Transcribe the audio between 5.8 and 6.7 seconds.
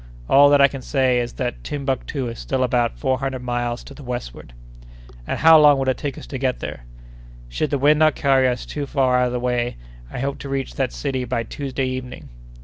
it take us to get